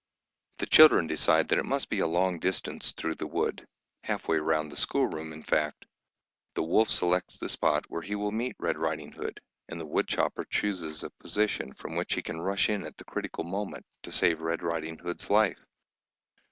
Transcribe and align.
The 0.57 0.65
children 0.65 1.05
decide 1.05 1.47
that 1.49 1.59
it 1.59 1.65
must 1.67 1.87
be 1.87 1.99
a 1.99 2.07
long 2.07 2.39
distance 2.39 2.91
through 2.91 3.13
the 3.13 3.27
wood, 3.27 3.67
half 4.01 4.27
way 4.27 4.37
round 4.37 4.71
the 4.71 4.75
schoolroom, 4.75 5.31
in 5.31 5.43
fact. 5.43 5.85
The 6.55 6.63
wolf 6.63 6.89
selects 6.89 7.37
the 7.37 7.49
spot 7.49 7.85
where 7.87 8.01
he 8.01 8.15
will 8.15 8.31
meet 8.31 8.55
Red 8.57 8.79
Riding 8.79 9.11
Hood, 9.11 9.39
and 9.69 9.79
the 9.79 9.85
woodchopper 9.85 10.45
chooses 10.45 11.03
a 11.03 11.11
position 11.11 11.71
from 11.73 11.95
which 11.95 12.15
he 12.15 12.23
can 12.23 12.41
rush 12.41 12.67
in 12.67 12.83
at 12.83 12.97
the 12.97 13.05
critical 13.05 13.43
moment, 13.43 13.85
to 14.01 14.11
save 14.11 14.41
Red 14.41 14.63
Riding 14.63 14.97
Hood's 14.97 15.29
life. 15.29 15.67